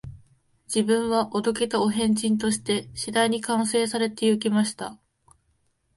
[0.65, 4.97] 自分はお道化たお変人として、次第に完成されて行きました